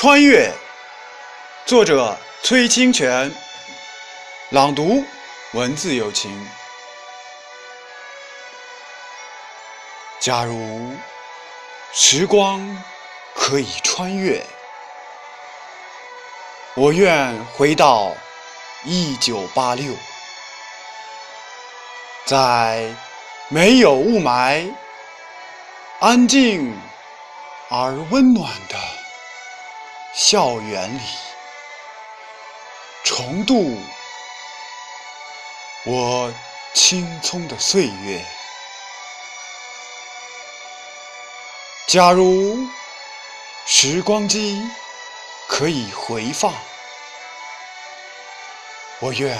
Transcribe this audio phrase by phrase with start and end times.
[0.00, 0.48] 穿越，
[1.66, 3.34] 作者崔清泉，
[4.50, 5.04] 朗读
[5.54, 6.30] 文字有情。
[10.20, 10.94] 假如
[11.92, 12.60] 时光
[13.34, 14.40] 可以穿越，
[16.76, 18.14] 我愿回到
[18.84, 19.92] 一九八六，
[22.24, 22.88] 在
[23.48, 24.72] 没有雾霾、
[25.98, 26.72] 安静
[27.68, 28.76] 而温暖的
[30.20, 31.00] 校园里，
[33.04, 33.80] 重度
[35.84, 36.34] 我
[36.74, 38.20] 青葱的岁月。
[41.86, 42.58] 假如
[43.64, 44.60] 时光机
[45.46, 46.52] 可以回放，
[48.98, 49.38] 我愿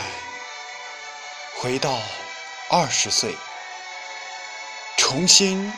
[1.57, 1.99] 回到
[2.71, 3.35] 二十岁，
[4.97, 5.73] 重新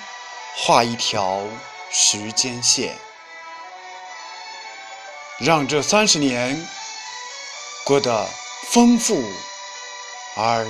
[0.59, 1.43] 画一条
[1.91, 2.98] 时间线，
[5.41, 6.69] 让这三十年
[7.84, 8.28] 过得
[8.69, 9.25] 丰富
[10.37, 10.67] 而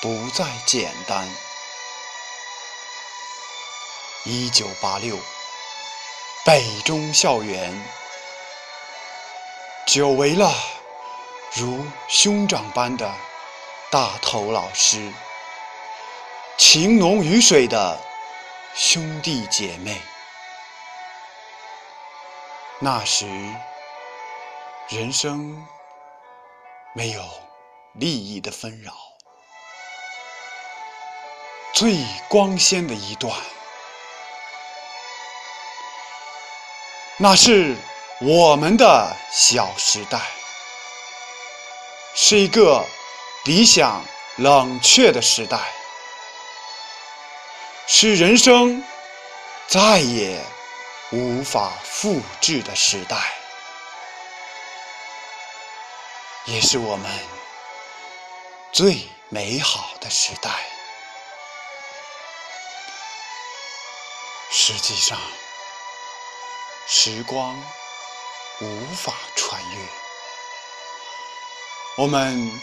[0.00, 1.28] 不再简单。
[4.24, 5.18] 一九八六。
[6.46, 7.72] 北中校园，
[9.86, 10.54] 久违了
[11.54, 13.10] 如兄长般的
[13.90, 15.10] 大头老师，
[16.58, 17.98] 情浓于水的
[18.74, 20.00] 兄弟姐妹。
[22.78, 23.26] 那时，
[24.90, 25.66] 人生
[26.94, 27.22] 没有
[27.94, 28.92] 利益的纷扰，
[31.72, 31.96] 最
[32.28, 33.34] 光鲜的一段。
[37.16, 37.74] 那是
[38.20, 40.20] 我们的小时代，
[42.14, 42.84] 是一个
[43.46, 44.04] 理想
[44.36, 45.58] 冷却的时代，
[47.86, 48.84] 是人生
[49.66, 50.44] 再也
[51.10, 53.16] 无法复制的时代，
[56.46, 57.10] 也是我们
[58.72, 60.50] 最美好的时代。
[64.50, 65.18] 实际上。
[66.86, 67.58] 时光
[68.60, 69.88] 无法穿越，
[71.96, 72.60] 我们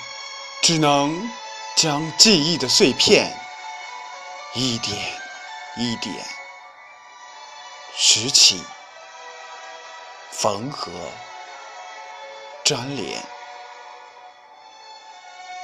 [0.62, 1.28] 只能
[1.76, 3.36] 将记忆的碎片
[4.54, 5.20] 一点
[5.76, 6.24] 一点
[7.98, 8.64] 拾起、
[10.30, 10.92] 缝合、
[12.64, 13.24] 粘连，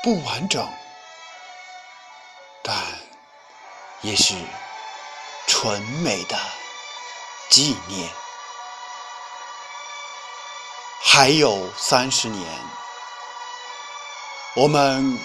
[0.03, 0.65] 不完整，
[2.63, 2.75] 但
[4.01, 4.35] 也是
[5.47, 6.37] 纯美的
[7.49, 8.09] 纪念。
[11.03, 12.47] 还有三十年，
[14.55, 15.19] 我们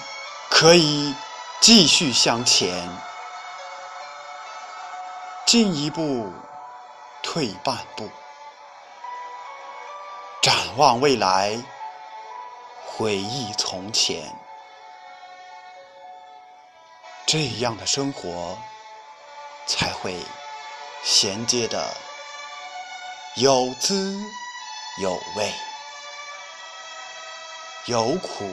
[0.51, 1.15] 可以
[1.61, 2.89] 继续向前，
[5.45, 6.33] 进一步，
[7.23, 8.11] 退半步，
[10.41, 11.63] 展望未来，
[12.87, 14.35] 回忆从前，
[17.33, 18.59] 这样的生活
[19.67, 20.19] 才会
[21.03, 21.97] 衔接的
[23.37, 24.21] 有滋
[25.01, 25.51] 有味。
[27.87, 28.45] 有苦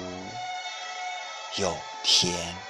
[1.58, 1.76] 有
[2.06, 2.69] 甜。